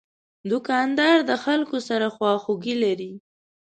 دوکاندار 0.49 1.17
د 1.29 1.31
خلکو 1.43 1.77
سره 1.87 2.07
خواخوږي 2.15 2.75
لري. 2.83 3.11